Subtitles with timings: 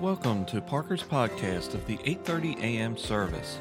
[0.00, 2.96] Welcome to Parker's podcast of the 8:30 a.m.
[2.96, 3.60] service.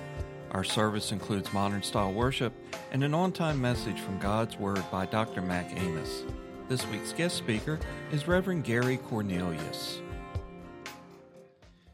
[0.50, 2.54] Our service includes modern style worship
[2.92, 5.44] and an on-time message from God's Word by Dr.
[5.44, 6.24] Mac Amos.
[6.68, 7.80] This week's guest speaker
[8.12, 10.02] is Reverend Gary Cornelius.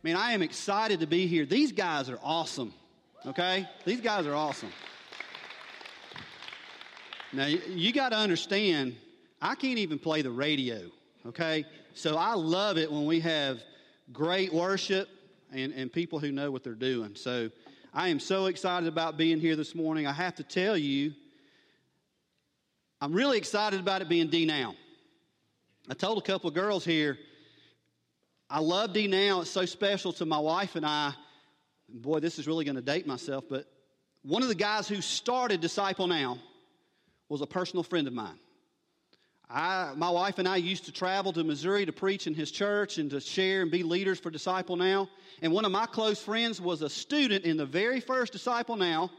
[0.03, 1.45] Man, I am excited to be here.
[1.45, 2.73] These guys are awesome.
[3.25, 3.67] Okay?
[3.83, 4.71] These guys are awesome.
[7.33, 8.95] Now, you got to understand,
[9.41, 10.89] I can't even play the radio.
[11.25, 11.65] Okay?
[11.93, 13.59] So I love it when we have
[14.11, 15.07] great worship
[15.51, 17.15] and, and people who know what they're doing.
[17.15, 17.49] So
[17.93, 20.07] I am so excited about being here this morning.
[20.07, 21.13] I have to tell you,
[23.01, 24.75] I'm really excited about it being D Now.
[25.89, 27.17] I told a couple of girls here,
[28.49, 29.41] I love D Now.
[29.41, 31.13] It's so special to my wife and I.
[31.87, 33.65] Boy, this is really going to date myself, but
[34.21, 36.37] one of the guys who started Disciple Now
[37.29, 38.37] was a personal friend of mine.
[39.49, 42.99] I, my wife and I used to travel to Missouri to preach in his church
[42.99, 45.09] and to share and be leaders for Disciple Now.
[45.41, 49.09] And one of my close friends was a student in the very first Disciple Now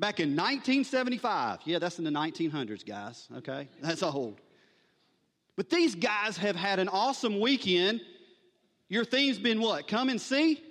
[0.00, 1.60] back in 1975.
[1.64, 3.68] Yeah, that's in the 1900s, guys, okay?
[3.82, 4.40] That's old.
[5.56, 8.00] But these guys have had an awesome weekend.
[8.88, 9.88] Your theme's been what?
[9.88, 10.62] Come and see?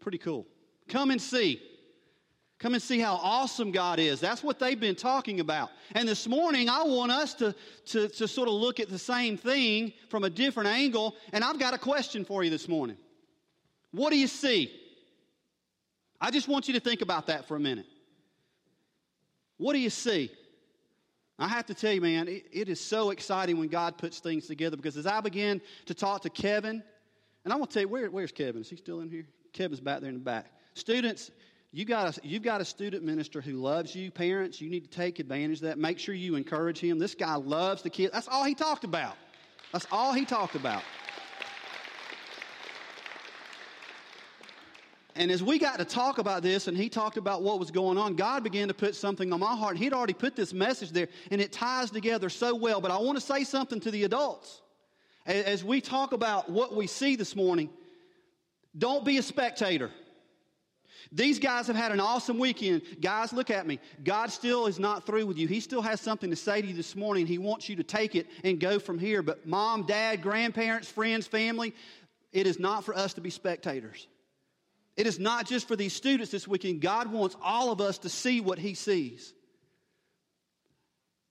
[0.00, 0.46] Pretty cool.
[0.88, 1.60] Come and see.
[2.58, 4.18] Come and see how awesome God is.
[4.18, 5.70] That's what they've been talking about.
[5.94, 7.54] And this morning, I want us to,
[7.86, 11.14] to, to sort of look at the same thing from a different angle.
[11.32, 12.96] And I've got a question for you this morning.
[13.92, 14.72] What do you see?
[16.20, 17.86] I just want you to think about that for a minute.
[19.56, 20.30] What do you see?
[21.38, 24.48] I have to tell you, man, it, it is so exciting when God puts things
[24.48, 26.82] together because as I begin to talk to Kevin,
[27.44, 28.62] and I'm going to tell you, where, where's Kevin?
[28.62, 29.26] Is he still in here?
[29.52, 30.46] Kevin's back there in the back.
[30.74, 31.30] Students,
[31.72, 34.10] you got a, you've got a student minister who loves you.
[34.10, 35.78] Parents, you need to take advantage of that.
[35.78, 36.98] Make sure you encourage him.
[36.98, 38.12] This guy loves the kids.
[38.12, 39.16] That's all he talked about.
[39.72, 40.82] That's all he talked about.
[45.14, 47.98] And as we got to talk about this and he talked about what was going
[47.98, 49.76] on, God began to put something on my heart.
[49.76, 52.80] He'd already put this message there and it ties together so well.
[52.80, 54.62] But I want to say something to the adults.
[55.26, 57.68] As we talk about what we see this morning,
[58.78, 59.90] don't be a spectator.
[61.12, 62.82] These guys have had an awesome weekend.
[63.00, 63.78] Guys, look at me.
[64.04, 65.46] God still is not through with you.
[65.46, 67.26] He still has something to say to you this morning.
[67.26, 69.22] He wants you to take it and go from here.
[69.22, 71.74] But mom, dad, grandparents, friends, family,
[72.32, 74.06] it is not for us to be spectators.
[74.96, 76.80] It is not just for these students this weekend.
[76.80, 79.32] God wants all of us to see what He sees.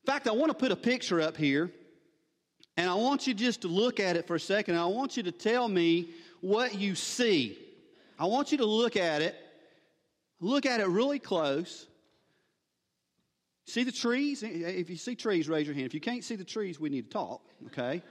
[0.06, 1.70] In fact, I want to put a picture up here,
[2.78, 4.76] and I want you just to look at it for a second.
[4.76, 7.58] I want you to tell me what you see.
[8.18, 9.36] I want you to look at it
[10.40, 11.88] Look at it really close.
[13.66, 14.44] See the trees?
[14.44, 15.88] If you see trees, raise your hand.
[15.88, 18.02] If you can't see the trees, we need to talk, okay?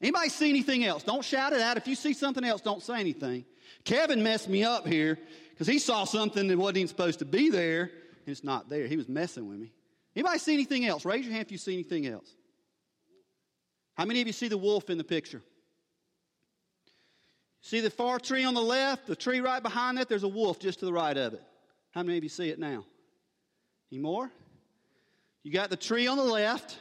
[0.00, 1.02] Anybody see anything else?
[1.02, 1.76] Don't shout it out.
[1.76, 3.44] If you see something else, don't say anything.
[3.84, 5.18] Kevin messed me up here
[5.50, 8.86] because he saw something that wasn't even supposed to be there, and it's not there.
[8.86, 9.72] He was messing with me.
[10.14, 11.04] Anybody see anything else?
[11.04, 12.32] Raise your hand if you see anything else.
[13.96, 15.42] How many of you see the wolf in the picture?
[17.68, 20.58] See the far tree on the left, the tree right behind that, there's a wolf
[20.58, 21.42] just to the right of it.
[21.90, 22.86] How many of you see it now?
[23.92, 24.30] Any more?
[25.42, 26.78] You got the tree on the left,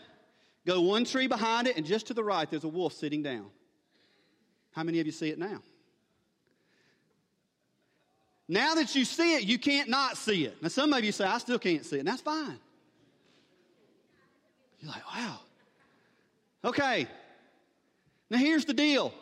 [0.66, 3.48] go one tree behind it, and just to the right, there's a wolf sitting down.
[4.72, 5.62] How many of you see it now?
[8.48, 10.56] Now that you see it, you can't not see it.
[10.64, 12.60] Now, some of you say, I still can't see it, and that's fine.
[14.80, 15.40] You're like, wow.
[16.64, 17.08] Okay.
[18.30, 19.14] Now, here's the deal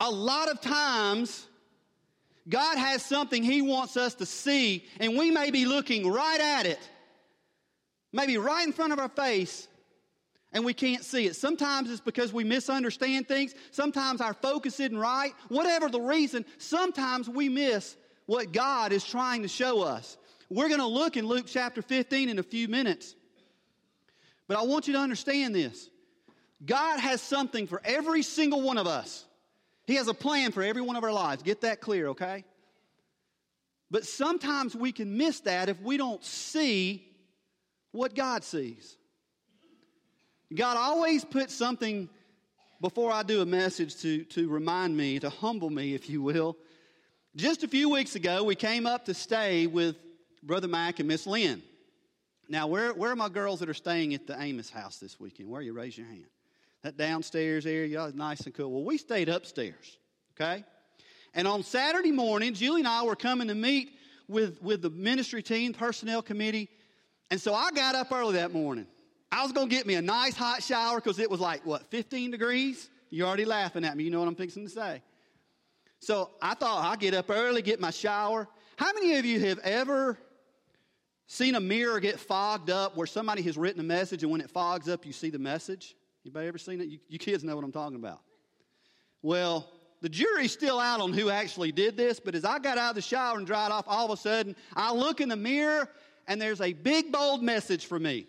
[0.00, 1.46] a lot of times,
[2.48, 6.66] God has something He wants us to see, and we may be looking right at
[6.66, 6.78] it,
[8.12, 9.68] maybe right in front of our face,
[10.52, 11.36] and we can't see it.
[11.36, 13.54] Sometimes it's because we misunderstand things.
[13.72, 15.32] Sometimes our focus isn't right.
[15.48, 17.96] Whatever the reason, sometimes we miss
[18.26, 20.16] what God is trying to show us.
[20.48, 23.14] We're going to look in Luke chapter 15 in a few minutes.
[24.48, 25.90] But I want you to understand this
[26.64, 29.25] God has something for every single one of us.
[29.86, 31.42] He has a plan for every one of our lives.
[31.42, 32.44] Get that clear, okay?
[33.90, 37.06] But sometimes we can miss that if we don't see
[37.92, 38.96] what God sees.
[40.54, 42.08] God always puts something
[42.80, 46.56] before I do a message to, to remind me, to humble me, if you will.
[47.36, 49.96] Just a few weeks ago, we came up to stay with
[50.42, 51.62] Brother Mac and Miss Lynn.
[52.48, 55.48] Now, where, where are my girls that are staying at the Amos house this weekend?
[55.48, 55.72] Where are you?
[55.72, 56.26] Raise your hand.
[56.86, 58.70] That downstairs area nice and cool.
[58.70, 59.98] Well, we stayed upstairs,
[60.40, 60.62] okay?
[61.34, 63.90] And on Saturday morning, Julie and I were coming to meet
[64.28, 66.68] with, with the ministry team, personnel committee.
[67.28, 68.86] And so I got up early that morning.
[69.32, 71.90] I was going to get me a nice hot shower because it was like, what,
[71.90, 72.88] 15 degrees?
[73.10, 74.04] You're already laughing at me.
[74.04, 75.02] You know what I'm fixing to say.
[75.98, 78.46] So I thought I'd get up early, get my shower.
[78.76, 80.20] How many of you have ever
[81.26, 84.52] seen a mirror get fogged up where somebody has written a message and when it
[84.52, 85.96] fogs up, you see the message?
[86.26, 86.88] Anybody ever seen it?
[86.88, 88.18] You, you kids know what I'm talking about.
[89.22, 89.70] Well,
[90.00, 92.94] the jury's still out on who actually did this, but as I got out of
[92.96, 95.88] the shower and dried off, all of a sudden, I look in the mirror
[96.26, 98.26] and there's a big, bold message for me.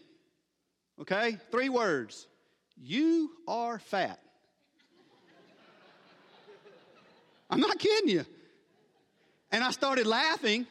[1.02, 1.40] Okay?
[1.50, 2.28] Three words
[2.80, 4.20] You are fat.
[7.50, 8.26] I'm not kidding you.
[9.52, 10.68] And I started laughing.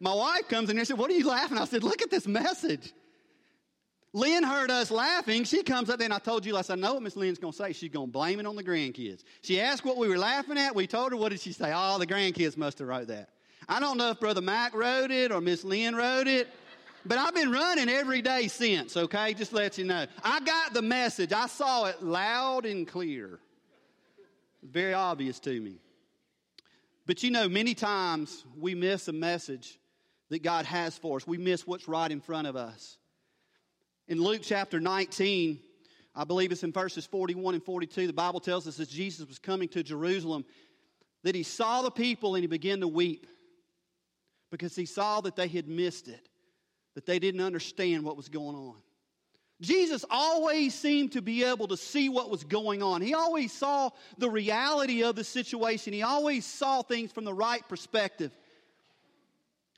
[0.00, 1.58] My wife comes in here and said, What are you laughing?
[1.58, 2.92] I said, Look at this message.
[4.14, 5.44] Lynn heard us laughing.
[5.44, 7.38] She comes up there, and I told you, I said, I know what Miss Lynn's
[7.38, 7.72] going to say.
[7.72, 9.24] She's going to blame it on the grandkids.
[9.40, 10.74] She asked what we were laughing at.
[10.74, 11.72] We told her, what did she say?
[11.74, 13.30] Oh, the grandkids must have wrote that.
[13.68, 16.48] I don't know if Brother Mac wrote it or Miss Lynn wrote it,
[17.06, 19.34] but I've been running every day since, okay?
[19.34, 20.06] Just let you know.
[20.22, 21.32] I got the message.
[21.32, 23.38] I saw it loud and clear.
[24.62, 25.76] Very obvious to me.
[27.06, 29.78] But you know, many times we miss a message
[30.28, 31.26] that God has for us.
[31.26, 32.98] We miss what's right in front of us.
[34.12, 35.58] In Luke chapter 19,
[36.14, 39.38] I believe it's in verses 41 and 42, the Bible tells us as Jesus was
[39.38, 40.44] coming to Jerusalem
[41.22, 43.26] that he saw the people and he began to weep
[44.50, 46.28] because he saw that they had missed it,
[46.94, 48.74] that they didn't understand what was going on.
[49.62, 53.00] Jesus always seemed to be able to see what was going on.
[53.00, 53.88] He always saw
[54.18, 55.94] the reality of the situation.
[55.94, 58.36] He always saw things from the right perspective.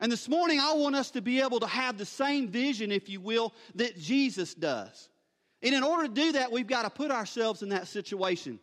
[0.04, 3.08] And this morning, I want us to be able to have the same vision, if
[3.08, 5.08] you will, that Jesus does.
[5.62, 8.60] And in order to do that, we've got to put ourselves in that situation.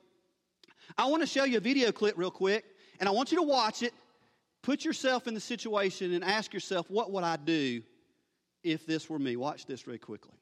[0.99, 2.63] I want to show you a video clip real quick,
[2.99, 3.91] and I want you to watch it.
[4.61, 7.81] Put yourself in the situation and ask yourself, what would I do
[8.63, 9.35] if this were me?
[9.35, 10.37] Watch this very quickly.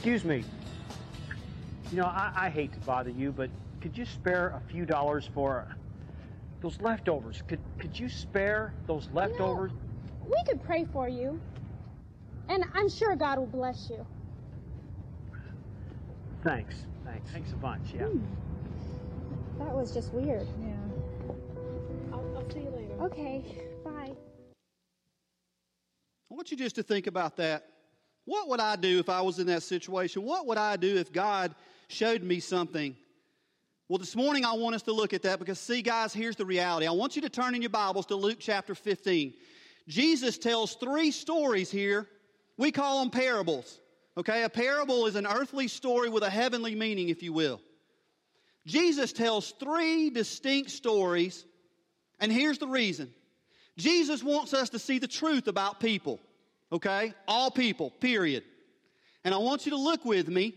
[0.00, 0.42] Excuse me.
[1.90, 3.50] You know, I, I hate to bother you, but
[3.82, 5.66] could you spare a few dollars for
[6.62, 7.42] those leftovers?
[7.46, 9.72] Could could you spare those leftovers?
[9.72, 11.38] You know, we could pray for you.
[12.48, 14.06] And I'm sure God will bless you.
[16.44, 16.86] Thanks.
[17.04, 17.30] Thanks.
[17.32, 18.06] Thanks a bunch, yeah.
[18.06, 18.20] Hmm.
[19.58, 20.48] That was just weird.
[20.62, 20.72] Yeah.
[22.10, 22.94] I'll, I'll see you later.
[23.02, 23.44] Okay.
[23.84, 24.12] Bye.
[26.30, 27.66] I want you just to think about that
[28.30, 30.22] what would I do if I was in that situation?
[30.22, 31.52] What would I do if God
[31.88, 32.94] showed me something?
[33.88, 36.46] Well, this morning I want us to look at that because, see, guys, here's the
[36.46, 36.86] reality.
[36.86, 39.34] I want you to turn in your Bibles to Luke chapter 15.
[39.88, 42.06] Jesus tells three stories here.
[42.56, 43.80] We call them parables.
[44.16, 47.60] Okay, a parable is an earthly story with a heavenly meaning, if you will.
[48.64, 51.44] Jesus tells three distinct stories,
[52.20, 53.10] and here's the reason
[53.76, 56.20] Jesus wants us to see the truth about people
[56.72, 57.14] okay?
[57.26, 58.44] All people, period.
[59.24, 60.54] And I want you to look with me.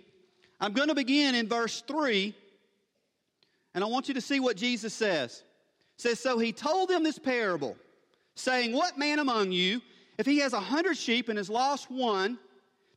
[0.59, 2.33] I'm going to begin in verse 3,
[3.75, 5.43] and I want you to see what Jesus says.
[5.97, 7.75] It says, So he told them this parable,
[8.35, 9.81] saying, What man among you,
[10.17, 12.37] if he has a hundred sheep and has lost one,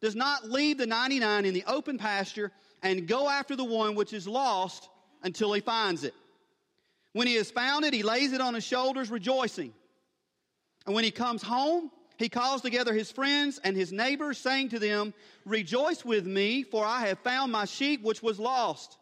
[0.01, 4.13] does not leave the 99 in the open pasture and go after the one which
[4.13, 4.89] is lost
[5.23, 6.15] until he finds it?
[7.15, 9.73] When he has found it, he lays it on his shoulders, rejoicing.
[10.85, 14.79] And when he comes home, he calls together his friends and his neighbors, saying to
[14.79, 15.13] them,
[15.45, 18.97] Rejoice with me, for I have found my sheep which was lost.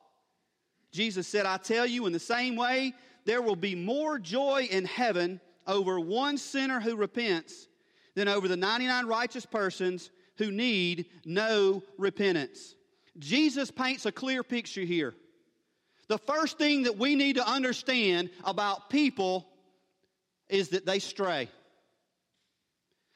[0.90, 2.92] Jesus said, I tell you, in the same way,
[3.24, 7.68] there will be more joy in heaven over one sinner who repents
[8.14, 12.74] than over the 99 righteous persons who need no repentance.
[13.18, 15.14] Jesus paints a clear picture here.
[16.08, 19.46] The first thing that we need to understand about people
[20.48, 21.48] is that they stray.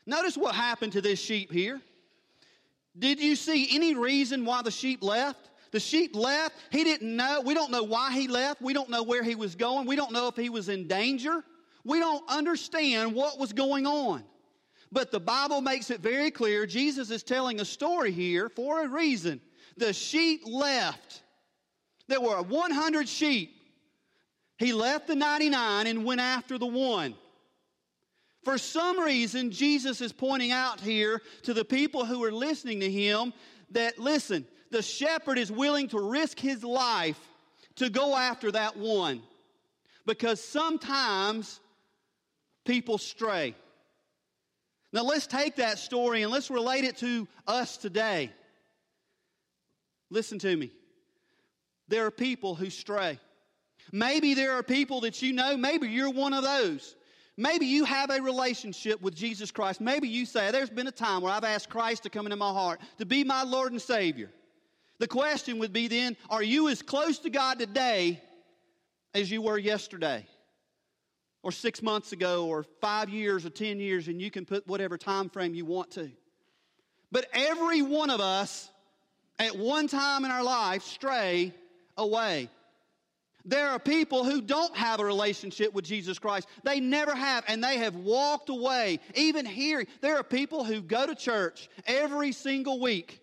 [0.09, 1.83] Notice what happened to this sheep here.
[2.99, 5.51] Did you see any reason why the sheep left?
[5.71, 6.57] The sheep left.
[6.71, 7.43] He didn't know.
[7.45, 8.63] We don't know why he left.
[8.63, 9.87] We don't know where he was going.
[9.87, 11.45] We don't know if he was in danger.
[11.85, 14.25] We don't understand what was going on.
[14.91, 18.89] But the Bible makes it very clear Jesus is telling a story here for a
[18.89, 19.43] reason.
[19.77, 21.21] The sheep left.
[22.09, 23.55] There were 100 sheep.
[24.57, 27.15] He left the 99 and went after the one.
[28.45, 32.91] For some reason, Jesus is pointing out here to the people who are listening to
[32.91, 33.33] him
[33.71, 37.19] that, listen, the shepherd is willing to risk his life
[37.77, 39.23] to go after that one.
[40.07, 41.61] Because sometimes
[42.65, 43.55] people stray.
[44.93, 48.33] Now let's take that story and let's relate it to us today.
[50.11, 50.71] Listen to me.
[51.89, 53.19] There are people who stray.
[53.93, 56.95] Maybe there are people that you know, maybe you're one of those.
[57.41, 59.81] Maybe you have a relationship with Jesus Christ.
[59.81, 62.53] Maybe you say, There's been a time where I've asked Christ to come into my
[62.53, 64.29] heart, to be my Lord and Savior.
[64.99, 68.21] The question would be then, are you as close to God today
[69.15, 70.27] as you were yesterday?
[71.45, 74.99] Or six months ago, or five years, or ten years, and you can put whatever
[74.99, 76.11] time frame you want to.
[77.13, 78.69] But every one of us,
[79.39, 81.55] at one time in our life, stray
[81.97, 82.51] away.
[83.45, 86.49] There are people who don't have a relationship with Jesus Christ.
[86.65, 89.01] They never have, and they have walked away.
[89.15, 93.23] Even here, there are people who go to church every single week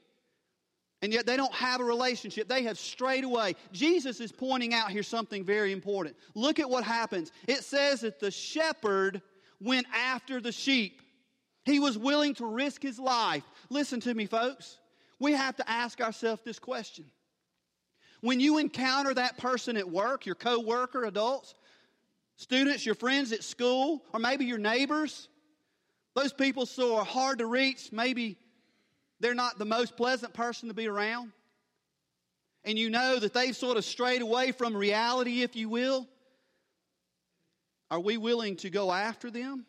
[1.05, 2.47] and yet they don't have a relationship.
[2.47, 3.55] They have strayed away.
[3.71, 6.15] Jesus is pointing out here something very important.
[6.33, 7.31] Look at what happens.
[7.47, 9.21] It says that the shepherd
[9.61, 11.03] went after the sheep,
[11.63, 13.43] he was willing to risk his life.
[13.69, 14.79] Listen to me, folks.
[15.19, 17.05] We have to ask ourselves this question.
[18.21, 21.53] When you encounter that person at work, your coworker, adults,
[22.37, 25.29] students, your friends at school, or maybe your neighbors,
[26.15, 28.37] those people so are hard to reach, maybe
[29.19, 31.31] they're not the most pleasant person to be around,
[32.63, 36.07] and you know that they've sort of strayed away from reality, if you will,
[37.91, 39.65] are we willing to go after them?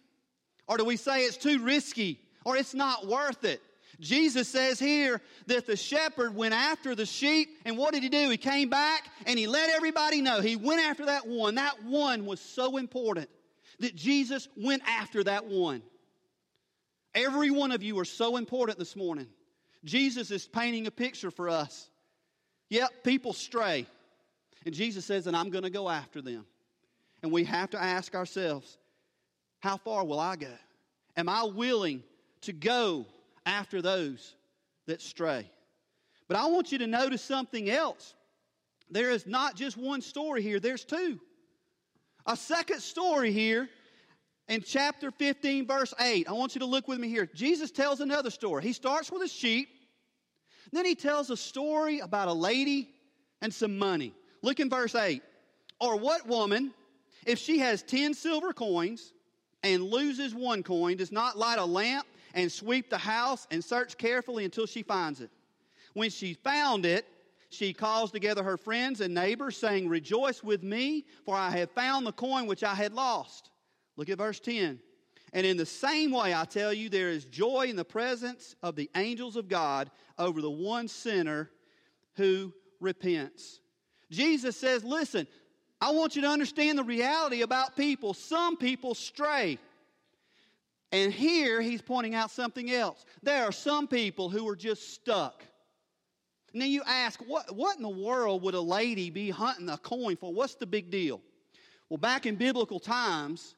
[0.67, 3.61] Or do we say it's too risky or it's not worth it?
[3.99, 8.29] Jesus says here that the shepherd went after the sheep, and what did he do?
[8.29, 10.41] He came back and he let everybody know.
[10.41, 11.55] He went after that one.
[11.55, 13.31] That one was so important
[13.81, 15.83] that Jesus went after that one.
[17.15, 19.29] Every one of you are so important this morning.
[19.85, 21.89] Jesus is painting a picture for us.
[22.69, 23.87] Yep, people stray.
[24.67, 26.45] And Jesus says, and I'm going to go after them.
[27.23, 28.77] And we have to ask ourselves,
[29.61, 30.53] how far will I go?
[31.17, 32.03] Am I willing
[32.43, 33.07] to go
[33.47, 34.35] after those
[34.87, 35.51] that stray?
[36.29, 38.15] But I want you to notice something else.
[38.91, 41.19] There is not just one story here, there's two.
[42.27, 43.69] A second story here
[44.49, 46.29] in chapter 15, verse 8.
[46.29, 47.27] I want you to look with me here.
[47.35, 48.63] Jesus tells another story.
[48.63, 49.69] He starts with a sheep,
[50.73, 52.91] then he tells a story about a lady
[53.41, 54.13] and some money.
[54.43, 55.23] Look in verse 8.
[55.81, 56.73] Or what woman,
[57.27, 59.13] if she has 10 silver coins
[59.63, 63.99] and loses one coin, does not light a lamp and sweep the house and search
[63.99, 65.31] carefully until she finds it?
[65.95, 67.07] When she found it,
[67.49, 72.07] she calls together her friends and neighbors, saying, Rejoice with me, for I have found
[72.07, 73.51] the coin which I had lost.
[73.97, 74.79] Look at verse 10.
[75.33, 78.77] And in the same way, I tell you, there is joy in the presence of
[78.77, 81.51] the angels of God over the one sinner
[82.17, 83.61] who repents.
[84.11, 85.27] Jesus says, Listen,
[85.81, 88.15] I want you to understand the reality about people.
[88.15, 89.59] Some people stray.
[90.93, 93.05] And here he's pointing out something else.
[93.23, 95.45] There are some people who are just stuck.
[96.55, 100.17] Now you ask, what, what in the world would a lady be hunting a coin
[100.17, 100.33] for?
[100.33, 101.21] What's the big deal?
[101.91, 103.55] Well, back in biblical times,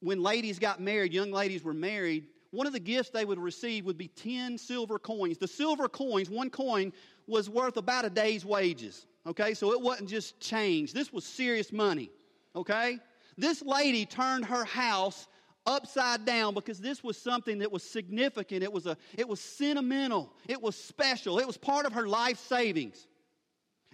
[0.00, 3.86] when ladies got married, young ladies were married, one of the gifts they would receive
[3.86, 5.38] would be 10 silver coins.
[5.38, 6.92] The silver coins, one coin,
[7.26, 9.06] was worth about a day's wages.
[9.26, 10.92] Okay, so it wasn't just change.
[10.92, 12.10] This was serious money.
[12.54, 12.98] Okay?
[13.38, 15.28] This lady turned her house
[15.66, 18.62] upside down because this was something that was significant.
[18.62, 20.32] It was, a, it was sentimental.
[20.48, 21.38] It was special.
[21.38, 23.06] It was part of her life savings.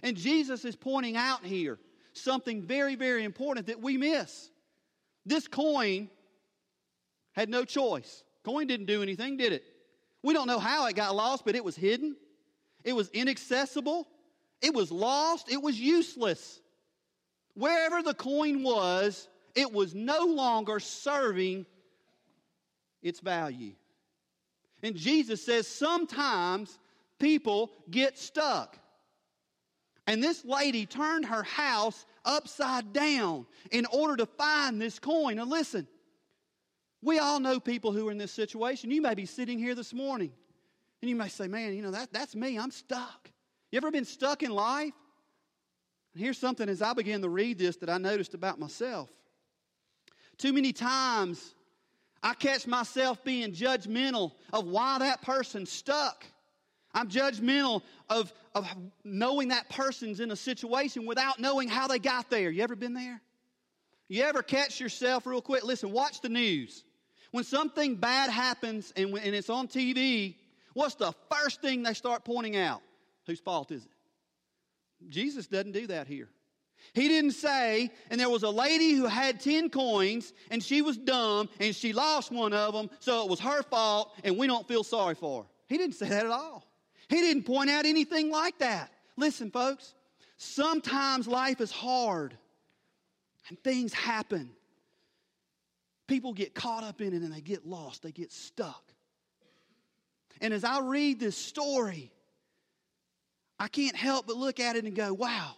[0.01, 1.79] And Jesus is pointing out here
[2.13, 4.49] something very, very important that we miss.
[5.25, 6.09] This coin
[7.33, 8.23] had no choice.
[8.43, 9.63] Coin didn't do anything, did it?
[10.23, 12.15] We don't know how it got lost, but it was hidden.
[12.83, 14.07] It was inaccessible.
[14.61, 15.51] It was lost.
[15.51, 16.59] It was useless.
[17.53, 19.27] Wherever the coin was,
[19.59, 21.65] it was no longer serving
[23.01, 23.73] its value.
[24.81, 26.79] And Jesus says sometimes
[27.19, 28.79] people get stuck.
[30.07, 35.35] And this lady turned her house upside down in order to find this coin.
[35.35, 35.85] Now, listen,
[37.01, 38.91] we all know people who are in this situation.
[38.91, 40.31] You may be sitting here this morning
[41.01, 42.57] and you may say, Man, you know, that, that's me.
[42.57, 43.29] I'm stuck.
[43.71, 44.93] You ever been stuck in life?
[46.13, 49.09] And here's something as I began to read this that I noticed about myself.
[50.39, 51.53] Too many times
[52.23, 56.25] I catch myself being judgmental of why that person stuck.
[56.93, 58.67] I'm judgmental of, of
[59.03, 62.49] knowing that person's in a situation without knowing how they got there.
[62.49, 63.21] You ever been there?
[64.07, 65.63] You ever catch yourself real quick?
[65.63, 66.83] Listen, watch the news.
[67.31, 70.35] When something bad happens and, and it's on TV,
[70.73, 72.81] what's the first thing they start pointing out?
[73.27, 73.91] Whose fault is it?
[75.09, 76.29] Jesus doesn't do that here.
[76.93, 80.97] He didn't say, and there was a lady who had 10 coins and she was
[80.97, 84.67] dumb and she lost one of them, so it was her fault and we don't
[84.67, 85.49] feel sorry for her.
[85.67, 86.65] He didn't say that at all.
[87.07, 88.91] He didn't point out anything like that.
[89.17, 89.93] Listen, folks,
[90.37, 92.37] sometimes life is hard
[93.49, 94.51] and things happen.
[96.07, 98.83] People get caught up in it and they get lost, they get stuck.
[100.41, 102.11] And as I read this story,
[103.59, 105.55] I can't help but look at it and go, wow.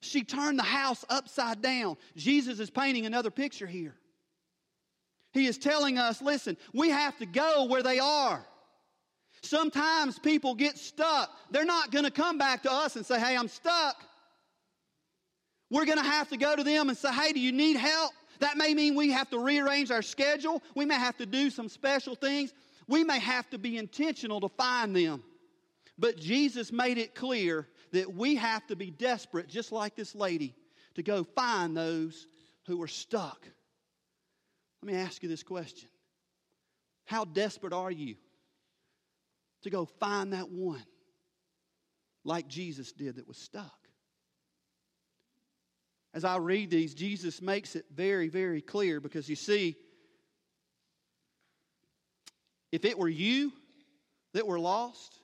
[0.00, 1.96] She turned the house upside down.
[2.16, 3.94] Jesus is painting another picture here.
[5.32, 8.44] He is telling us listen, we have to go where they are.
[9.42, 11.30] Sometimes people get stuck.
[11.50, 13.96] They're not going to come back to us and say, hey, I'm stuck.
[15.70, 18.12] We're going to have to go to them and say, hey, do you need help?
[18.40, 20.62] That may mean we have to rearrange our schedule.
[20.74, 22.52] We may have to do some special things.
[22.86, 25.22] We may have to be intentional to find them.
[25.98, 30.54] But Jesus made it clear that we have to be desperate, just like this lady,
[30.94, 32.26] to go find those
[32.66, 33.46] who are stuck.
[34.82, 35.88] Let me ask you this question
[37.06, 38.16] How desperate are you
[39.62, 40.84] to go find that one
[42.24, 43.72] like Jesus did that was stuck?
[46.14, 49.76] As I read these, Jesus makes it very, very clear because you see,
[52.72, 53.52] if it were you
[54.32, 55.17] that were lost,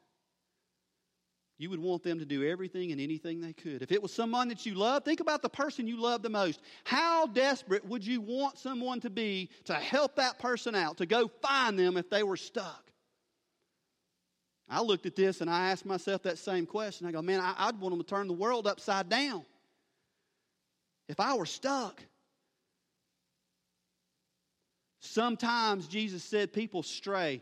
[1.64, 3.80] you would want them to do everything and anything they could.
[3.80, 6.61] If it was someone that you love, think about the person you love the most.
[6.85, 11.27] How desperate would you want someone to be to help that person out, to go
[11.40, 12.90] find them if they were stuck?
[14.68, 17.07] I looked at this and I asked myself that same question.
[17.07, 19.46] I go, man, I'd want them to turn the world upside down.
[21.09, 22.03] If I were stuck,
[25.00, 27.40] sometimes Jesus said people stray.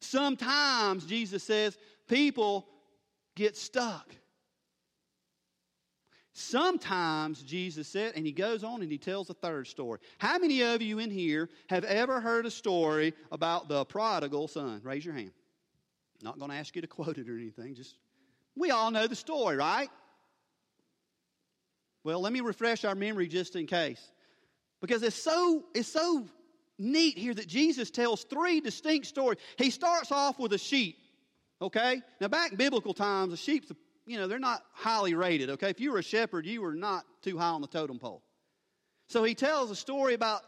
[0.00, 2.66] Sometimes Jesus says people
[3.38, 4.14] get stuck.
[6.32, 9.98] Sometimes Jesus said, and he goes on and he tells a third story.
[10.18, 14.80] How many of you in here have ever heard a story about the prodigal son?
[14.84, 15.32] Raise your hand.
[16.22, 17.96] Not going to ask you to quote it or anything, just
[18.56, 19.88] we all know the story, right?
[22.04, 24.00] Well, let me refresh our memory just in case.
[24.80, 26.26] Because it's so it's so
[26.78, 29.38] neat here that Jesus tells three distinct stories.
[29.56, 30.98] He starts off with a sheep.
[31.60, 32.02] Okay?
[32.20, 33.64] Now, back in biblical times, the sheep,
[34.06, 35.50] you know, they're not highly rated.
[35.50, 35.70] Okay?
[35.70, 38.22] If you were a shepherd, you were not too high on the totem pole.
[39.08, 40.42] So he tells a story about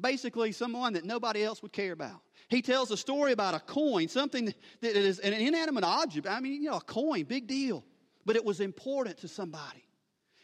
[0.00, 2.20] basically someone that nobody else would care about.
[2.48, 6.26] He tells a story about a coin, something that is an inanimate object.
[6.26, 7.84] I mean, you know, a coin, big deal.
[8.24, 9.84] But it was important to somebody.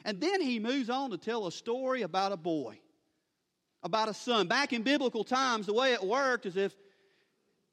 [0.05, 2.81] And then he moves on to tell a story about a boy,
[3.83, 4.49] about a son.
[4.49, 6.75] Back in biblical times, the way it worked is if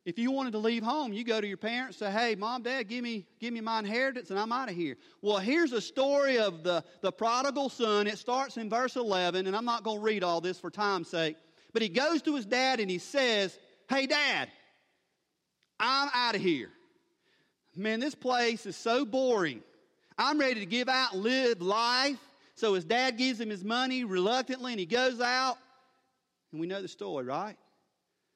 [0.09, 2.87] if you wanted to leave home, you go to your parents, say, hey, mom, dad,
[2.87, 4.97] give me, give me my inheritance, and I'm out of here.
[5.21, 8.07] Well, here's a story of the, the prodigal son.
[8.07, 11.09] It starts in verse 11, and I'm not going to read all this for time's
[11.09, 11.37] sake.
[11.73, 13.55] But he goes to his dad and he says,
[13.87, 14.49] hey, dad,
[15.79, 16.71] I'm out of here.
[17.75, 19.61] Man, this place is so boring.
[20.17, 22.17] I'm ready to give out live life.
[22.55, 25.59] So his dad gives him his money reluctantly, and he goes out.
[26.51, 27.57] And we know the story, right?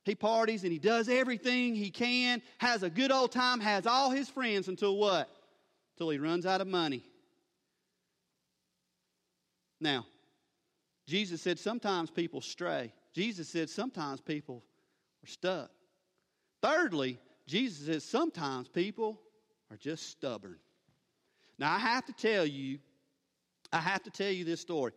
[0.03, 4.09] He parties and he does everything he can, has a good old time, has all
[4.09, 5.29] his friends until what?
[5.95, 7.03] Until he runs out of money.
[9.79, 10.05] Now,
[11.07, 12.93] Jesus said sometimes people stray.
[13.13, 14.63] Jesus said sometimes people
[15.23, 15.69] are stuck.
[16.61, 19.19] Thirdly, Jesus says sometimes people
[19.69, 20.57] are just stubborn.
[21.59, 22.79] Now, I have to tell you,
[23.71, 24.93] I have to tell you this story.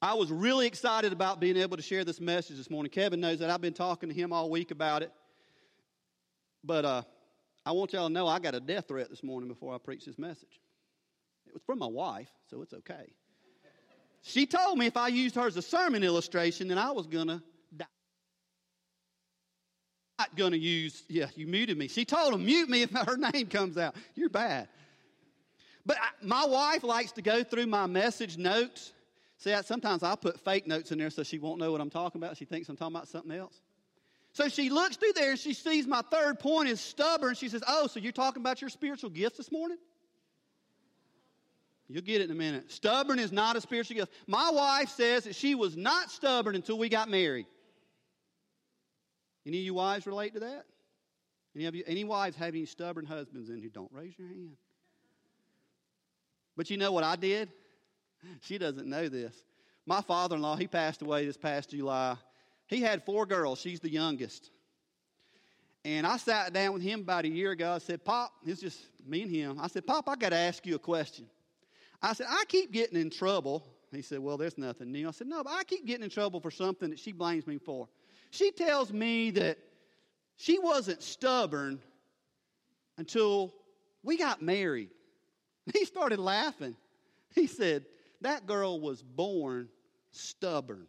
[0.00, 2.90] I was really excited about being able to share this message this morning.
[2.90, 5.12] Kevin knows that I've been talking to him all week about it.
[6.62, 7.02] But uh,
[7.66, 10.06] I want y'all to know I got a death threat this morning before I preached
[10.06, 10.60] this message.
[11.48, 13.12] It was from my wife, so it's okay.
[14.22, 17.28] She told me if I used her as a sermon illustration, then I was going
[17.28, 17.42] to
[17.76, 17.86] die.
[20.20, 21.88] Not going to use, yeah, you muted me.
[21.88, 23.96] She told him, mute me if her name comes out.
[24.14, 24.68] You're bad.
[25.84, 28.92] But I, my wife likes to go through my message notes
[29.38, 31.90] See, I, sometimes I'll put fake notes in there so she won't know what I'm
[31.90, 32.36] talking about.
[32.36, 33.60] She thinks I'm talking about something else.
[34.32, 37.34] So she looks through there and she sees my third point is stubborn.
[37.34, 39.78] She says, Oh, so you're talking about your spiritual gifts this morning?
[41.88, 42.70] You'll get it in a minute.
[42.70, 44.12] Stubborn is not a spiritual gift.
[44.26, 47.46] My wife says that she was not stubborn until we got married.
[49.46, 50.66] Any of you wives relate to that?
[51.56, 53.70] Any of you, any wives have any stubborn husbands in here?
[53.72, 54.56] Don't raise your hand.
[56.56, 57.48] But you know what I did?
[58.40, 59.34] She doesn't know this.
[59.86, 62.16] My father in law, he passed away this past July.
[62.66, 63.60] He had four girls.
[63.60, 64.50] She's the youngest.
[65.84, 67.72] And I sat down with him about a year ago.
[67.72, 69.58] I said, Pop, it's just me and him.
[69.60, 71.26] I said, Pop, I got to ask you a question.
[72.02, 73.64] I said, I keep getting in trouble.
[73.90, 75.08] He said, Well, there's nothing new.
[75.08, 77.58] I said, No, but I keep getting in trouble for something that she blames me
[77.58, 77.88] for.
[78.30, 79.58] She tells me that
[80.36, 81.80] she wasn't stubborn
[82.98, 83.54] until
[84.02, 84.90] we got married.
[85.72, 86.76] He started laughing.
[87.34, 87.84] He said,
[88.20, 89.68] That girl was born
[90.10, 90.86] stubborn.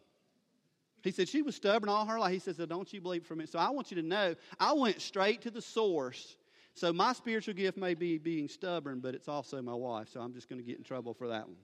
[1.02, 2.32] He said, She was stubborn all her life.
[2.32, 3.46] He said, So don't you believe for me?
[3.46, 6.36] So I want you to know, I went straight to the source.
[6.74, 10.08] So my spiritual gift may be being stubborn, but it's also my wife.
[10.08, 11.58] So I'm just going to get in trouble for that one.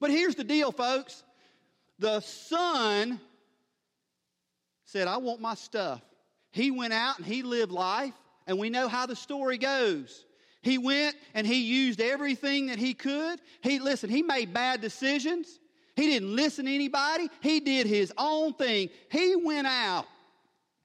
[0.00, 1.22] But here's the deal, folks.
[1.98, 3.20] The son
[4.84, 6.02] said, I want my stuff.
[6.50, 8.14] He went out and he lived life,
[8.46, 10.24] and we know how the story goes.
[10.68, 13.40] He went and he used everything that he could.
[13.62, 15.60] He listen, he made bad decisions.
[15.96, 17.30] He didn't listen to anybody.
[17.40, 18.90] He did his own thing.
[19.10, 20.04] He went out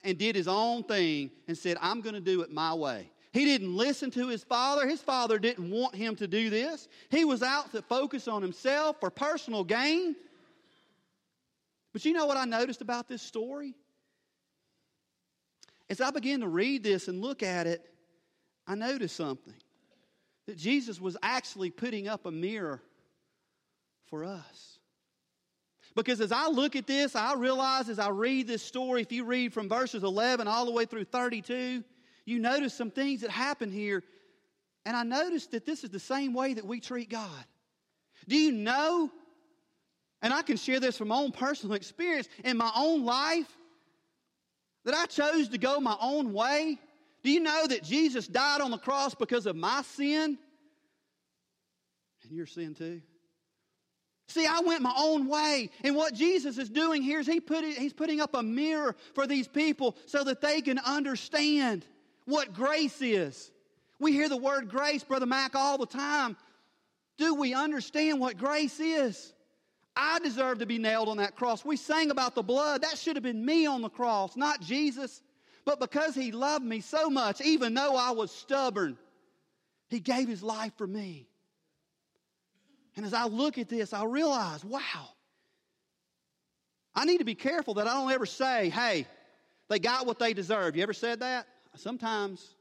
[0.02, 3.12] and did his own thing and said, I'm going to do it my way.
[3.34, 4.88] He didn't listen to his father.
[4.88, 6.88] His father didn't want him to do this.
[7.10, 10.16] He was out to focus on himself for personal gain.
[11.92, 13.76] But you know what I noticed about this story?
[15.90, 17.86] As I began to read this and look at it,
[18.66, 19.56] I noticed something
[20.48, 22.82] that Jesus was actually putting up a mirror
[24.08, 24.80] for us.
[25.96, 29.26] Because as I look at this, I realize as I read this story, if you
[29.26, 31.84] read from verses 11 all the way through 32,
[32.26, 34.04] you notice some things that happen here.
[34.86, 37.46] And I noticed that this is the same way that we treat God.
[38.28, 39.12] Do you know?
[40.22, 43.58] And I can share this from my own personal experience in my own life
[44.86, 46.80] that I chose to go my own way.
[47.24, 50.38] Do you know that Jesus died on the cross because of my sin?
[52.24, 53.02] And your sin too?
[54.28, 55.70] See, I went my own way.
[55.84, 58.96] And what Jesus is doing here is he put it, he's putting up a mirror
[59.14, 61.86] for these people so that they can understand
[62.26, 63.52] what grace is.
[64.00, 66.36] We hear the word grace, Brother Mac, all the time.
[67.18, 69.34] Do we understand what grace is?
[69.96, 71.64] I deserve to be nailed on that cross.
[71.64, 72.82] We sang about the blood.
[72.82, 75.22] That should have been me on the cross, not Jesus.
[75.66, 78.98] But because he loved me so much, even though I was stubborn,
[79.88, 81.28] he gave his life for me.
[82.96, 85.10] And as I look at this, I realize, wow,
[86.94, 89.08] I need to be careful that I don't ever say, hey,
[89.70, 90.76] they got what they deserve.
[90.76, 91.48] You ever said that?
[91.76, 92.56] Sometimes.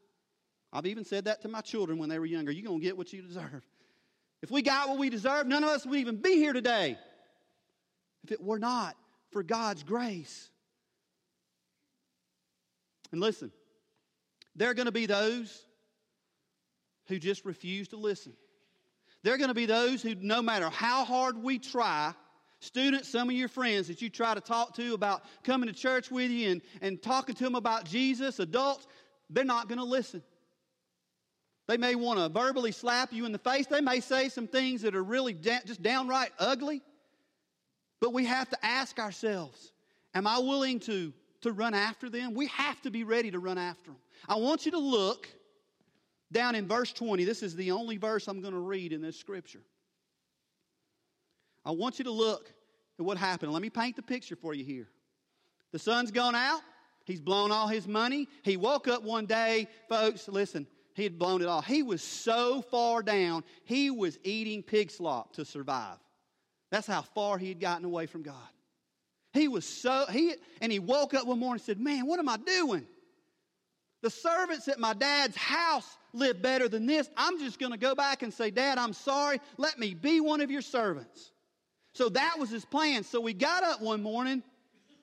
[0.72, 2.50] I've even said that to my children when they were younger.
[2.50, 3.62] You're going to get what you deserve.
[4.40, 6.96] If we got what we deserve, none of us would even be here today
[8.24, 8.96] if it were not
[9.32, 10.48] for God's grace.
[13.12, 13.52] And listen,
[14.56, 15.64] there are going to be those
[17.06, 18.32] who just refuse to listen.
[19.22, 22.12] There are going to be those who, no matter how hard we try,
[22.60, 26.10] students, some of your friends that you try to talk to about coming to church
[26.10, 28.86] with you and, and talking to them about Jesus, adults,
[29.30, 30.22] they're not going to listen.
[31.68, 33.66] They may want to verbally slap you in the face.
[33.66, 36.82] They may say some things that are really da- just downright ugly.
[38.00, 39.72] But we have to ask ourselves
[40.14, 42.34] Am I willing to, to run after them?
[42.34, 44.00] We have to be ready to run after them.
[44.28, 45.28] I want you to look
[46.32, 47.24] down in verse 20.
[47.24, 49.62] This is the only verse I'm going to read in this scripture.
[51.64, 52.52] I want you to look
[52.98, 53.52] at what happened.
[53.52, 54.88] Let me paint the picture for you here.
[55.72, 56.60] The son's gone out.
[57.04, 58.28] He's blown all his money.
[58.42, 61.62] He woke up one day, folks, listen, he had blown it all.
[61.62, 65.98] He was so far down, he was eating pig slop to survive.
[66.70, 68.36] That's how far he had gotten away from God.
[69.32, 72.28] He was so, he, and he woke up one morning and said, Man, what am
[72.28, 72.86] I doing?
[74.02, 77.08] The servants at my dad's house live better than this.
[77.16, 79.40] I'm just going to go back and say, Dad, I'm sorry.
[79.56, 81.30] Let me be one of your servants.
[81.94, 83.04] So that was his plan.
[83.04, 84.42] So he got up one morning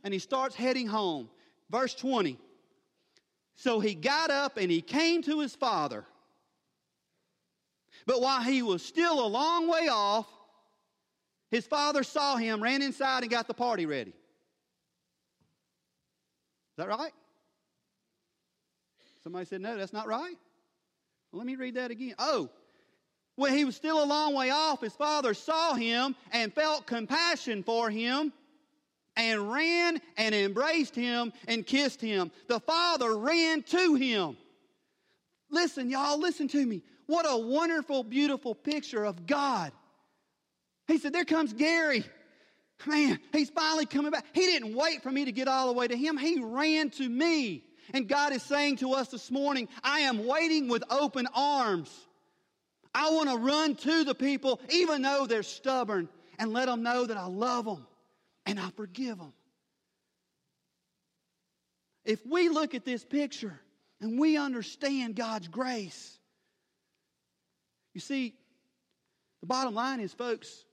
[0.03, 1.29] and he starts heading home.
[1.69, 2.37] Verse 20.
[3.55, 6.05] So he got up and he came to his father.
[8.05, 10.27] But while he was still a long way off,
[11.51, 14.13] his father saw him, ran inside, and got the party ready.
[16.79, 17.11] That right?
[19.21, 20.35] Somebody said, No, that's not right.
[21.31, 22.15] Well, let me read that again.
[22.17, 22.49] Oh,
[23.35, 27.63] when he was still a long way off, his father saw him and felt compassion
[27.63, 28.31] for him
[29.17, 32.31] and ran and embraced him and kissed him.
[32.47, 34.37] The father ran to him.
[35.49, 36.81] Listen, y'all, listen to me.
[37.07, 39.73] What a wonderful, beautiful picture of God.
[40.87, 42.05] He said, There comes Gary.
[42.85, 44.25] Man, he's finally coming back.
[44.33, 47.07] He didn't wait for me to get all the way to him, he ran to
[47.07, 47.63] me.
[47.93, 51.89] And God is saying to us this morning, I am waiting with open arms.
[52.93, 57.05] I want to run to the people, even though they're stubborn, and let them know
[57.05, 57.85] that I love them
[58.45, 59.33] and I forgive them.
[62.05, 63.59] If we look at this picture
[64.01, 66.17] and we understand God's grace,
[67.93, 68.35] you see,
[69.41, 70.65] the bottom line is, folks,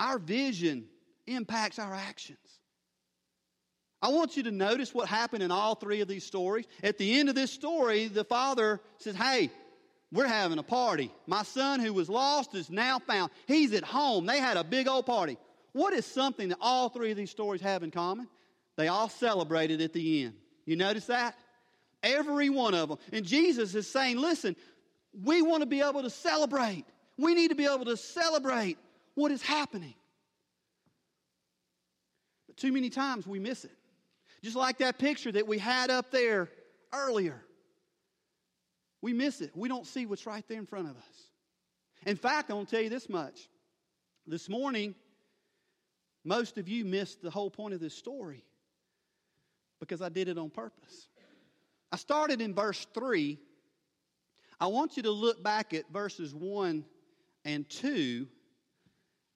[0.00, 0.86] our vision
[1.26, 2.38] impacts our actions.
[4.02, 6.64] I want you to notice what happened in all three of these stories.
[6.82, 9.50] At the end of this story, the father says, Hey,
[10.10, 11.12] we're having a party.
[11.26, 13.30] My son who was lost is now found.
[13.46, 14.24] He's at home.
[14.24, 15.36] They had a big old party.
[15.72, 18.26] What is something that all three of these stories have in common?
[18.76, 20.34] They all celebrated at the end.
[20.64, 21.36] You notice that?
[22.02, 22.98] Every one of them.
[23.12, 24.56] And Jesus is saying, listen,
[25.12, 26.86] we want to be able to celebrate.
[27.18, 28.78] We need to be able to celebrate
[29.20, 29.94] what is happening.
[32.46, 33.76] But too many times we miss it.
[34.42, 36.48] Just like that picture that we had up there
[36.92, 37.44] earlier.
[39.02, 39.50] We miss it.
[39.54, 41.30] We don't see what's right there in front of us.
[42.06, 43.48] In fact, I want to tell you this much.
[44.26, 44.94] This morning,
[46.24, 48.44] most of you missed the whole point of this story
[49.80, 51.08] because I did it on purpose.
[51.92, 53.38] I started in verse 3.
[54.58, 56.84] I want you to look back at verses 1
[57.44, 58.26] and 2,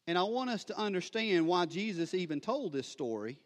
[0.07, 3.39] and I want us to understand why Jesus even told this story.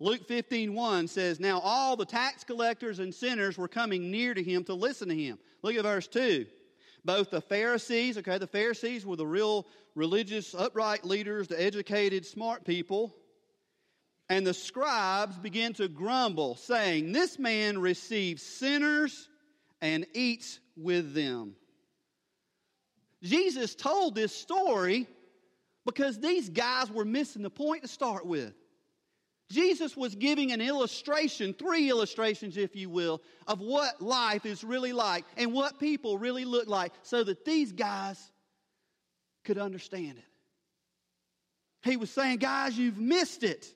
[0.00, 4.42] Luke 15, 1 says, Now all the tax collectors and sinners were coming near to
[4.42, 5.38] him to listen to him.
[5.62, 6.46] Look at verse 2.
[7.04, 12.64] Both the Pharisees, okay, the Pharisees were the real religious, upright leaders, the educated, smart
[12.64, 13.14] people,
[14.28, 19.28] and the scribes began to grumble, saying, This man receives sinners
[19.80, 21.54] and eats with them.
[23.24, 25.06] Jesus told this story
[25.86, 28.52] because these guys were missing the point to start with.
[29.50, 34.92] Jesus was giving an illustration, three illustrations, if you will, of what life is really
[34.92, 38.18] like and what people really look like so that these guys
[39.44, 40.24] could understand it.
[41.82, 43.66] He was saying, guys, you've missed it.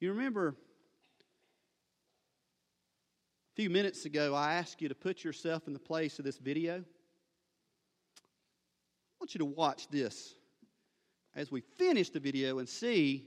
[0.00, 0.54] You remember
[3.58, 6.74] few minutes ago, I asked you to put yourself in the place of this video.
[6.76, 6.80] I
[9.18, 10.36] want you to watch this
[11.34, 13.26] as we finish the video and see,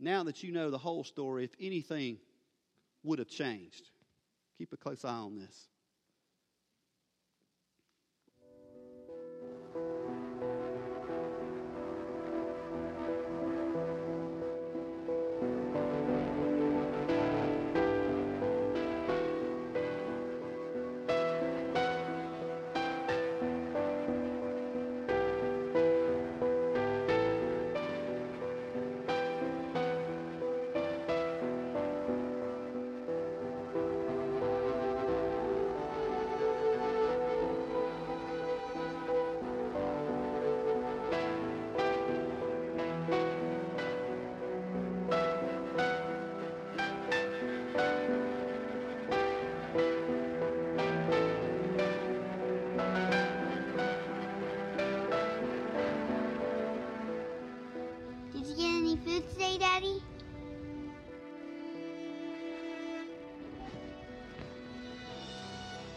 [0.00, 2.18] now that you know the whole story, if anything
[3.04, 3.90] would have changed.
[4.58, 5.68] Keep a close eye on this.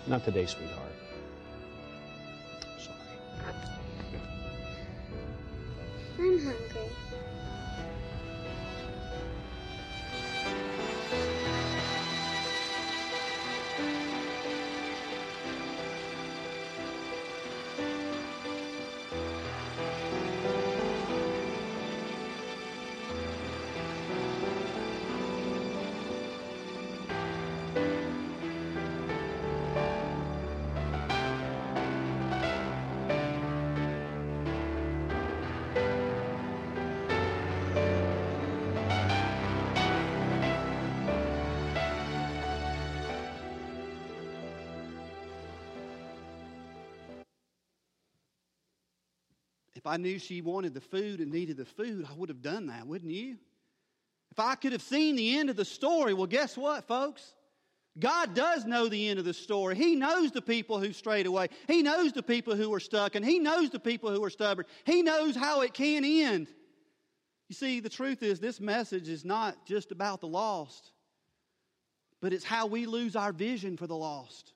[0.06, 0.92] Not today, sweetheart.
[2.78, 2.98] Sorry.
[6.20, 7.13] I'm hungry.
[49.94, 52.88] I knew she wanted the food and needed the food, I would have done that,
[52.88, 53.38] wouldn't you?
[54.32, 57.36] If I could have seen the end of the story, well, guess what, folks?
[58.00, 59.76] God does know the end of the story.
[59.76, 61.50] He knows the people who strayed away.
[61.68, 64.66] He knows the people who are stuck, and He knows the people who are stubborn.
[64.84, 66.48] He knows how it can end.
[67.48, 70.92] You see, the truth is, this message is not just about the lost,
[72.20, 74.54] but it's how we lose our vision for the lost.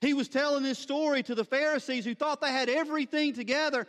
[0.00, 3.86] He was telling this story to the Pharisees who thought they had everything together.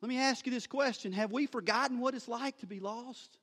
[0.00, 3.38] Let me ask you this question Have we forgotten what it's like to be lost?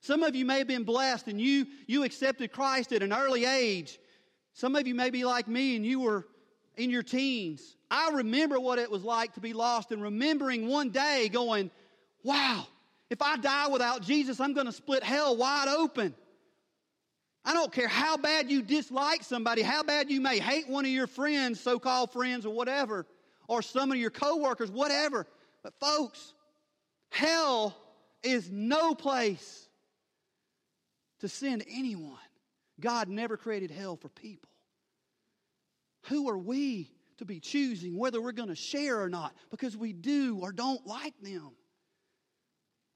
[0.00, 3.44] Some of you may have been blessed and you, you accepted Christ at an early
[3.44, 3.98] age.
[4.52, 6.26] Some of you may be like me and you were
[6.76, 7.76] in your teens.
[7.90, 11.70] I remember what it was like to be lost and remembering one day going,
[12.22, 12.66] wow,
[13.10, 16.14] if I die without Jesus, I'm going to split hell wide open.
[17.44, 20.90] I don't care how bad you dislike somebody, how bad you may hate one of
[20.90, 23.06] your friends, so called friends or whatever,
[23.48, 25.26] or some of your coworkers, whatever.
[25.68, 26.32] But folks,
[27.10, 27.76] hell
[28.22, 29.68] is no place
[31.20, 32.16] to send anyone.
[32.80, 34.48] God never created hell for people.
[36.04, 39.92] Who are we to be choosing whether we're going to share or not because we
[39.92, 41.50] do or don't like them?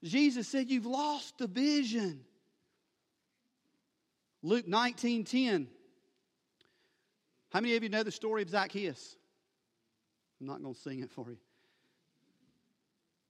[0.03, 2.21] Jesus said, You've lost the vision.
[4.41, 5.67] Luke 19 10.
[7.51, 9.15] How many of you know the story of Zacchaeus?
[10.41, 11.37] I'm not going to sing it for you.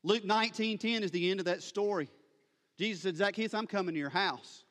[0.03, 2.09] Luke 19 10 is the end of that story.
[2.77, 4.63] Jesus said, Zacchaeus, I'm coming to your house.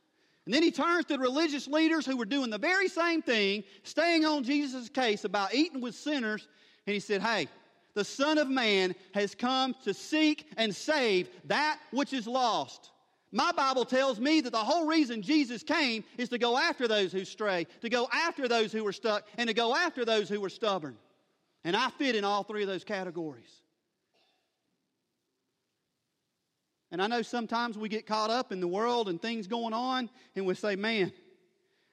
[0.45, 3.63] And then he turns to the religious leaders who were doing the very same thing,
[3.85, 6.49] staying on Jesus' case about eating with sinners.
[6.87, 7.49] And he said, Hey,
[7.95, 12.91] the Son of Man has come to seek and save that which is lost.
[13.31, 17.13] My Bible tells me that the whole reason Jesus came is to go after those
[17.13, 20.41] who stray, to go after those who were stuck, and to go after those who
[20.41, 20.97] were stubborn.
[21.65, 23.62] And I fit in all three of those categories.
[26.93, 30.11] And I know sometimes we get caught up in the world and things going on,
[30.37, 31.11] and we say, man,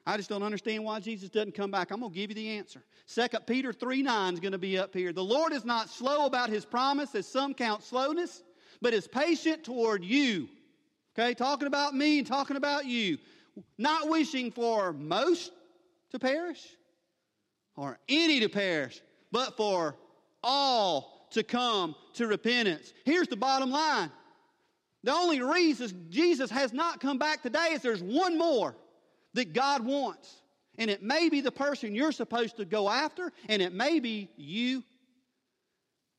[0.06, 1.90] I just don't understand why Jesus doesn't come back.
[1.90, 2.82] I'm going to give you the answer.
[3.14, 5.14] 2 Peter 3 9 is going to be up here.
[5.14, 8.42] The Lord is not slow about his promise, as some count slowness,
[8.82, 10.48] but is patient toward you.
[11.18, 13.16] Okay, talking about me and talking about you.
[13.78, 15.50] Not wishing for most
[16.10, 16.76] to perish
[17.74, 19.00] or any to perish,
[19.32, 19.96] but for
[20.42, 22.92] all to come to repentance.
[23.04, 24.10] Here's the bottom line
[25.02, 28.76] the only reason Jesus has not come back today is there's one more
[29.34, 30.42] that God wants.
[30.78, 34.30] And it may be the person you're supposed to go after, and it may be
[34.36, 34.82] you.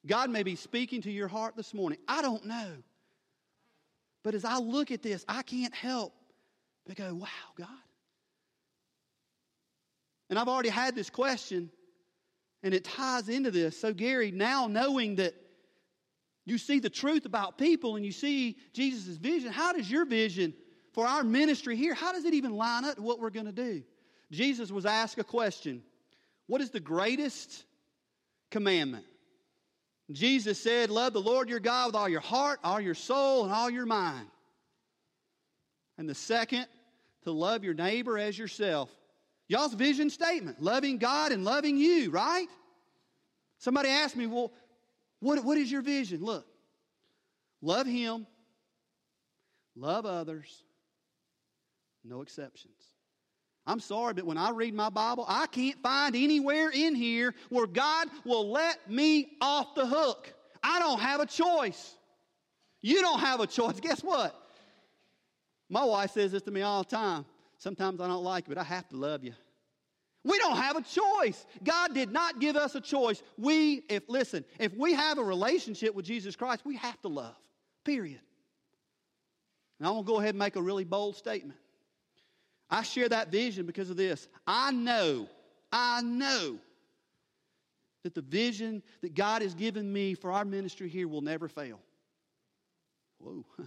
[0.06, 2.00] God may be speaking to your heart this morning.
[2.08, 2.72] I don't know.
[4.24, 6.14] But as I look at this, I can't help
[6.86, 7.68] but go, wow, God.
[10.30, 11.70] And I've already had this question,
[12.64, 13.80] and it ties into this.
[13.80, 15.34] So, Gary, now knowing that
[16.46, 19.52] you see the truth about people and you see Jesus' vision.
[19.52, 20.54] How does your vision
[20.94, 23.52] for our ministry here, how does it even line up to what we're going to
[23.52, 23.84] do?
[24.32, 25.84] Jesus was asked a question
[26.48, 27.64] What is the greatest
[28.50, 29.06] commandment?
[30.12, 33.54] Jesus said, Love the Lord your God with all your heart, all your soul, and
[33.54, 34.28] all your mind.
[35.98, 36.66] And the second,
[37.24, 38.90] to love your neighbor as yourself.
[39.48, 42.48] Y'all's vision statement loving God and loving you, right?
[43.60, 44.52] Somebody asked me, Well,
[45.22, 46.22] what, what is your vision?
[46.22, 46.46] Look,
[47.62, 48.28] love Him,
[49.76, 50.64] love others,
[52.04, 52.74] no exceptions.
[53.66, 57.68] I'm sorry, but when I read my Bible, I can't find anywhere in here where
[57.68, 60.34] God will let me off the hook.
[60.64, 61.96] I don't have a choice.
[62.82, 63.80] You don't have a choice.
[63.82, 64.36] Guess what?
[65.70, 67.26] My wife says this to me all the time.
[67.60, 69.34] Sometimes I don't like it, but I have to love you.
[70.24, 71.46] We don't have a choice.
[71.64, 73.24] God did not give us a choice.
[73.38, 77.36] We, if, listen, if we have a relationship with Jesus Christ, we have to love,
[77.84, 78.20] period.
[79.80, 81.60] And I'm going to go ahead and make a really bold statement.
[82.70, 84.28] I share that vision because of this.
[84.46, 85.28] I know,
[85.72, 86.58] I know
[88.04, 91.80] that the vision that God has given me for our ministry here will never fail.
[93.18, 93.44] Whoa.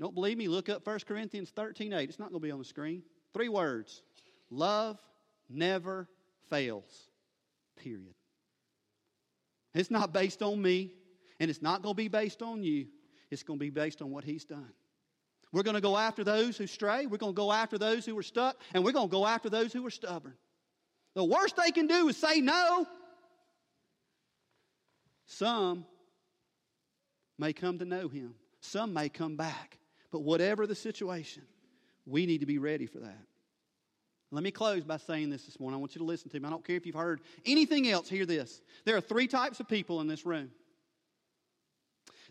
[0.00, 0.48] Don't believe me?
[0.48, 2.08] Look up 1 Corinthians 13 8.
[2.08, 3.02] It's not going to be on the screen.
[3.32, 4.02] Three words
[4.50, 4.98] love
[5.52, 6.08] never
[6.48, 7.08] fails.
[7.76, 8.14] Period.
[9.74, 10.92] It's not based on me,
[11.40, 12.86] and it's not going to be based on you.
[13.30, 14.72] It's going to be based on what He's done.
[15.52, 17.06] We're going to go after those who stray.
[17.06, 19.50] We're going to go after those who are stuck, and we're going to go after
[19.50, 20.34] those who are stubborn.
[21.14, 22.86] The worst they can do is say no.
[25.26, 25.84] Some
[27.38, 29.78] may come to know Him, some may come back.
[30.10, 31.42] But whatever the situation,
[32.04, 33.26] we need to be ready for that.
[34.32, 35.76] Let me close by saying this this morning.
[35.76, 36.46] I want you to listen to me.
[36.46, 38.62] I don't care if you've heard anything else, hear this.
[38.86, 40.50] There are three types of people in this room.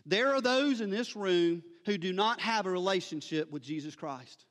[0.04, 4.44] There are those in this room who do not have a relationship with Jesus Christ.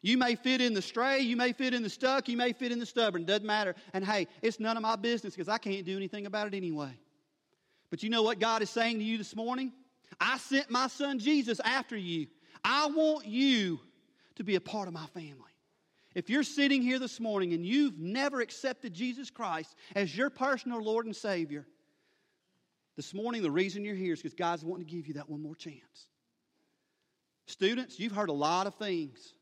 [0.00, 2.70] You may fit in the stray, you may fit in the stuck, you may fit
[2.70, 3.24] in the stubborn.
[3.24, 3.74] Doesn't matter.
[3.92, 6.96] And hey, it's none of my business because I can't do anything about it anyway.
[7.90, 9.72] But you know what God is saying to you this morning?
[10.20, 12.28] I sent my son Jesus after you.
[12.64, 13.80] I want you
[14.36, 15.49] to be a part of my family.
[16.14, 20.82] If you're sitting here this morning and you've never accepted Jesus Christ as your personal
[20.82, 21.66] Lord and Savior,
[22.96, 25.40] this morning the reason you're here is because God's wanting to give you that one
[25.40, 26.08] more chance.
[27.46, 29.34] Students, you've heard a lot of things.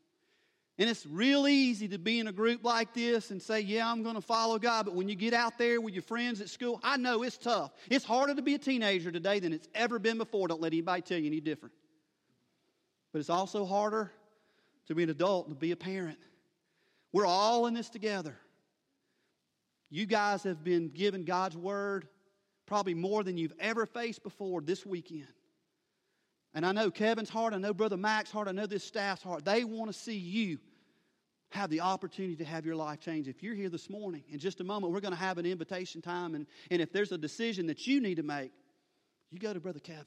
[0.77, 4.01] And it's real easy to be in a group like this and say, Yeah, I'm
[4.01, 4.85] going to follow God.
[4.85, 7.73] But when you get out there with your friends at school, I know it's tough.
[7.89, 10.47] It's harder to be a teenager today than it's ever been before.
[10.47, 11.75] Don't let anybody tell you any different.
[13.11, 14.09] But it's also harder
[14.87, 16.17] to be an adult and to be a parent.
[17.11, 18.35] We're all in this together.
[19.89, 22.07] You guys have been given God's word
[22.67, 25.27] probably more than you've ever faced before this weekend.
[26.53, 29.45] And I know Kevin's heart, I know Brother Mac's heart, I know this staff's heart.
[29.45, 30.59] They want to see you
[31.51, 33.27] have the opportunity to have your life change.
[33.27, 36.01] If you're here this morning, in just a moment, we're going to have an invitation
[36.01, 36.35] time.
[36.35, 38.51] And, and if there's a decision that you need to make,
[39.31, 40.05] you go to Brother Kevin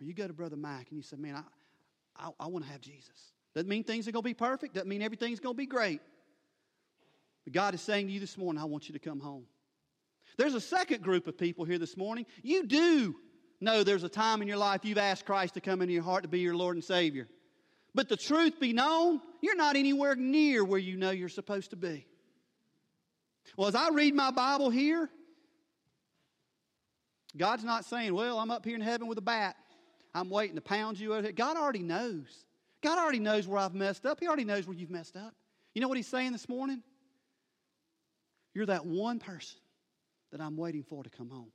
[0.00, 2.70] or you go to Brother Mac and you say, Man, I, I, I want to
[2.70, 3.32] have Jesus.
[3.54, 6.00] Doesn't mean things are going to be perfect, doesn't mean everything's going to be great.
[7.48, 9.44] But God is saying to you this morning, I want you to come home.
[10.36, 12.26] There's a second group of people here this morning.
[12.42, 13.16] You do
[13.58, 16.24] know there's a time in your life you've asked Christ to come into your heart
[16.24, 17.26] to be your Lord and Savior.
[17.94, 21.76] But the truth be known, you're not anywhere near where you know you're supposed to
[21.76, 22.06] be.
[23.56, 25.08] Well, as I read my Bible here,
[27.34, 29.56] God's not saying, Well, I'm up here in heaven with a bat.
[30.14, 31.32] I'm waiting to pound you.
[31.32, 32.44] God already knows.
[32.82, 34.20] God already knows where I've messed up.
[34.20, 35.32] He already knows where you've messed up.
[35.72, 36.82] You know what He's saying this morning?
[38.58, 39.60] You're that one person
[40.32, 41.52] that I'm waiting for to come home,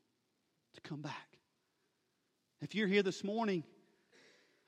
[0.76, 1.38] to come back.
[2.62, 3.66] If you're here this morning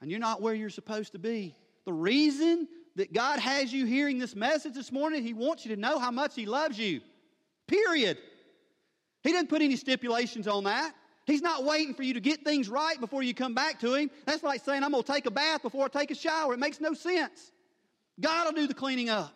[0.02, 1.56] and you're not where you're supposed to be,
[1.86, 2.68] the reason
[2.98, 6.12] that God has you hearing this message this morning, He wants you to know how
[6.12, 7.00] much He loves you.
[7.70, 8.18] Period.
[9.24, 10.94] He didn't put any stipulations on that.
[11.26, 14.12] He's not waiting for you to get things right before you come back to Him.
[14.26, 16.54] That's like saying, I'm going to take a bath before I take a shower.
[16.54, 17.54] It makes no sense.
[18.20, 19.34] God will do the cleaning up.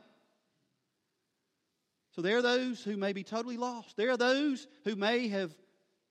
[2.12, 3.96] So there are those who may be totally lost.
[3.96, 5.54] There are those who may have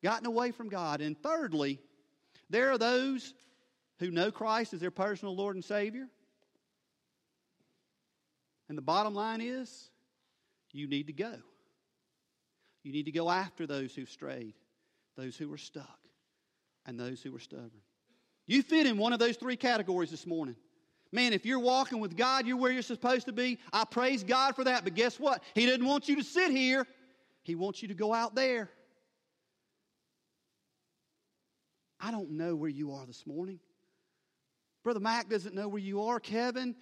[0.02, 1.00] gotten away from God.
[1.00, 1.80] And thirdly,
[2.50, 3.34] there are those
[3.98, 6.06] who know Christ as their personal Lord and Savior.
[8.68, 9.90] And the bottom line is,
[10.72, 11.34] you need to go.
[12.84, 14.54] You need to go after those who've strayed,
[15.16, 15.98] those who were stuck,
[16.86, 17.82] and those who were stubborn.
[18.46, 20.56] You fit in one of those three categories this morning.
[21.12, 23.58] Man, if you're walking with God, you're where you're supposed to be.
[23.72, 24.84] I praise God for that.
[24.84, 25.42] But guess what?
[25.54, 26.86] He doesn't want you to sit here,
[27.42, 28.70] He wants you to go out there.
[32.00, 33.58] I don't know where you are this morning.
[34.84, 36.20] Brother Mac doesn't know where you are.
[36.20, 36.76] Kevin,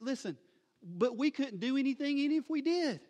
[0.00, 0.36] listen,
[0.82, 3.00] but we couldn't do anything even if we did.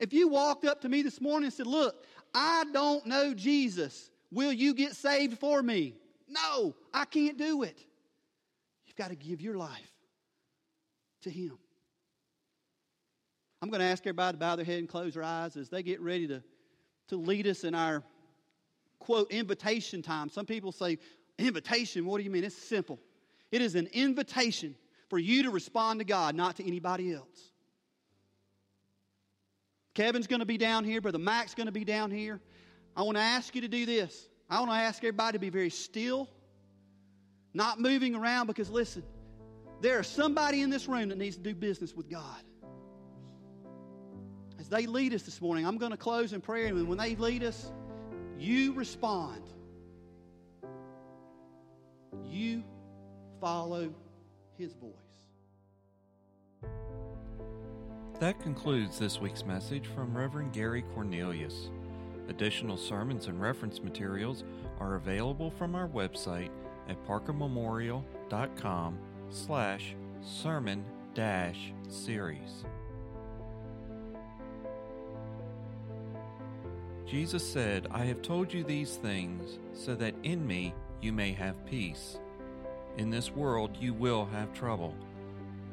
[0.00, 2.04] If you walked up to me this morning and said, Look,
[2.34, 4.10] I don't know Jesus.
[4.30, 5.94] Will you get saved for me?
[6.28, 7.78] No, I can't do it.
[8.86, 9.97] You've got to give your life
[11.22, 11.58] to Him.
[13.60, 15.82] I'm going to ask everybody to bow their head and close their eyes as they
[15.82, 16.42] get ready to,
[17.08, 18.04] to lead us in our
[19.00, 20.28] quote invitation time.
[20.28, 20.98] Some people say,
[21.38, 22.42] Invitation, what do you mean?
[22.42, 22.98] It's simple.
[23.52, 24.74] It is an invitation
[25.08, 27.52] for you to respond to God, not to anybody else.
[29.94, 32.40] Kevin's going to be down here, Brother Mac's going to be down here.
[32.96, 34.28] I want to ask you to do this.
[34.50, 36.28] I want to ask everybody to be very still,
[37.54, 39.02] not moving around, because listen,
[39.80, 42.42] there is somebody in this room that needs to do business with God.
[44.58, 47.14] As they lead us this morning, I'm going to close in prayer, and when they
[47.14, 47.72] lead us,
[48.38, 49.42] you respond.
[52.24, 52.64] You
[53.40, 53.94] follow
[54.56, 54.92] his voice.
[58.18, 61.70] That concludes this week's message from Reverend Gary Cornelius.
[62.28, 64.42] Additional sermons and reference materials
[64.80, 66.50] are available from our website
[66.88, 68.98] at parkermemorial.com
[69.30, 72.64] slash sermon dash series.
[77.06, 81.64] Jesus said, I have told you these things so that in me you may have
[81.64, 82.18] peace.
[82.98, 84.94] In this world you will have trouble.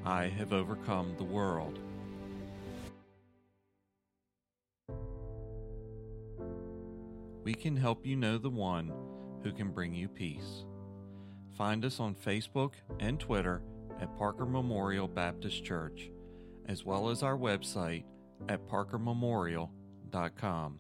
[0.06, 1.80] I have overcome the world.
[7.44, 8.92] We can help you know the one
[9.44, 10.66] who can bring you peace.
[11.56, 13.62] Find us on Facebook and Twitter
[14.02, 16.12] at Parker Memorial Baptist Church,
[16.68, 18.04] as well as our website
[18.50, 20.80] at parkermemorial.com.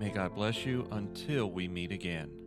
[0.00, 2.39] May God bless you until we meet again.